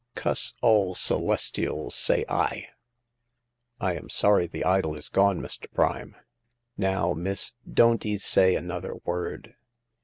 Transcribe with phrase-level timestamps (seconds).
[0.15, 2.69] Cuss all Celestials, say I!"
[3.79, 5.71] I am sorry the idol is gone, Mr.
[5.75, 6.15] Prime
[6.75, 9.53] ""Now, miss, don't *ee say another word.